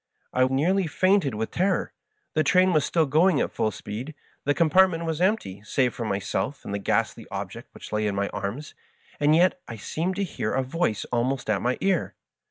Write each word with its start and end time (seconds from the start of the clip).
I 0.33 0.43
nearly 0.47 0.87
fainted 0.87 1.35
with 1.35 1.51
terror. 1.51 1.93
The 2.33 2.43
train 2.43 2.73
was 2.73 2.83
still 2.83 3.05
going 3.05 3.39
at 3.39 3.51
full 3.51 3.69
speed; 3.69 4.15
the 4.45 4.55
com 4.55 4.71
partment 4.71 5.05
was 5.05 5.21
empty, 5.21 5.61
save 5.63 5.93
for 5.93 6.05
myself 6.05 6.65
and 6.65 6.73
the 6.73 6.79
ghastly 6.79 7.27
ob 7.29 7.51
ject 7.51 7.67
which 7.71 7.93
lay 7.93 8.07
in 8.07 8.15
my 8.15 8.27
arms; 8.29 8.73
and 9.19 9.35
yet 9.35 9.61
I 9.67 9.75
seemed 9.75 10.15
to 10.15 10.23
hear 10.23 10.53
a 10.55 10.63
voice 10.63 11.05
almost 11.11 11.51
at 11.51 11.61
my 11.61 11.77
ear. 11.81 12.15